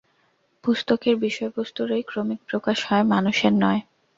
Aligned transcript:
পুস্তকের 0.63 1.15
বিষয়বস্তুরই 1.17 2.03
ক্রমিক 2.03 2.39
প্রকাশ 2.49 2.77
হয়, 2.85 3.05
মানুষের 3.05 3.53
নয়। 3.63 3.81